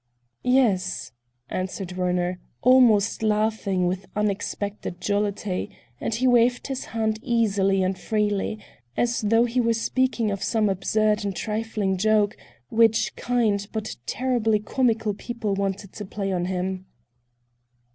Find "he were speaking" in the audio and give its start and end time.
9.45-10.31